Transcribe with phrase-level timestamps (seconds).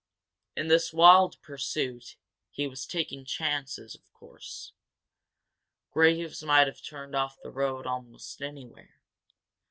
[0.57, 2.15] In this wild pursuit
[2.49, 4.73] he was taking chances, of course.
[5.91, 8.95] Graves might have turned off the road almost anywhere.